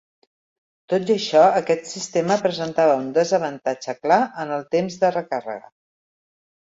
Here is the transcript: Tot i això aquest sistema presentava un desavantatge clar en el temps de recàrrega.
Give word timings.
Tot 0.93 1.11
i 1.11 1.13
això 1.15 1.43
aquest 1.59 1.91
sistema 1.91 2.39
presentava 2.45 2.95
un 3.03 3.11
desavantatge 3.21 3.95
clar 4.07 4.21
en 4.45 4.55
el 4.59 4.65
temps 4.77 5.01
de 5.05 5.13
recàrrega. 5.19 5.71